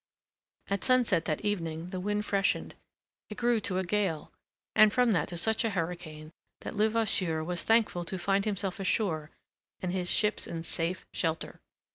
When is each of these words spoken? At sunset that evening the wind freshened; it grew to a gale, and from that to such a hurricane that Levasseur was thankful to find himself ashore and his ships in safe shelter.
At 0.67 0.83
sunset 0.83 1.25
that 1.25 1.41
evening 1.45 1.91
the 1.91 1.99
wind 1.99 2.25
freshened; 2.25 2.73
it 3.29 3.37
grew 3.37 3.59
to 3.59 3.77
a 3.77 3.83
gale, 3.83 4.31
and 4.75 4.91
from 4.91 5.11
that 5.11 5.27
to 5.27 5.37
such 5.37 5.63
a 5.63 5.69
hurricane 5.69 6.31
that 6.61 6.75
Levasseur 6.75 7.43
was 7.43 7.61
thankful 7.61 8.03
to 8.05 8.17
find 8.17 8.45
himself 8.45 8.79
ashore 8.79 9.29
and 9.79 9.91
his 9.91 10.09
ships 10.09 10.47
in 10.47 10.63
safe 10.63 11.05
shelter. 11.13 11.61